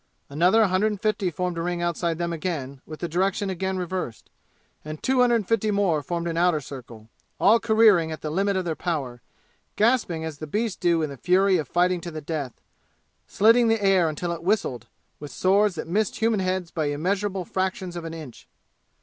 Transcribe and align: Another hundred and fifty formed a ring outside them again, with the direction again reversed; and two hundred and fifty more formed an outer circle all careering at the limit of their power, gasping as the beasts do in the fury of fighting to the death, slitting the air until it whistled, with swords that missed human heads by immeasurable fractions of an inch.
Another 0.31 0.65
hundred 0.65 0.87
and 0.87 0.99
fifty 0.99 1.29
formed 1.29 1.59
a 1.59 1.61
ring 1.61 1.79
outside 1.79 2.17
them 2.17 2.33
again, 2.33 2.81
with 2.87 3.01
the 3.01 3.07
direction 3.07 3.51
again 3.51 3.77
reversed; 3.77 4.31
and 4.83 5.03
two 5.03 5.21
hundred 5.21 5.35
and 5.35 5.47
fifty 5.47 5.69
more 5.69 6.01
formed 6.01 6.27
an 6.27 6.37
outer 6.37 6.59
circle 6.59 7.07
all 7.39 7.59
careering 7.59 8.11
at 8.11 8.21
the 8.21 8.31
limit 8.31 8.55
of 8.55 8.65
their 8.65 8.73
power, 8.75 9.21
gasping 9.75 10.25
as 10.25 10.39
the 10.39 10.47
beasts 10.47 10.75
do 10.75 11.03
in 11.03 11.11
the 11.11 11.17
fury 11.17 11.57
of 11.57 11.67
fighting 11.67 12.01
to 12.01 12.09
the 12.09 12.19
death, 12.19 12.59
slitting 13.27 13.67
the 13.67 13.79
air 13.85 14.09
until 14.09 14.31
it 14.31 14.41
whistled, 14.41 14.87
with 15.19 15.29
swords 15.29 15.75
that 15.75 15.87
missed 15.87 16.15
human 16.15 16.39
heads 16.39 16.71
by 16.71 16.85
immeasurable 16.85 17.45
fractions 17.45 17.95
of 17.95 18.03
an 18.03 18.13
inch. 18.15 18.47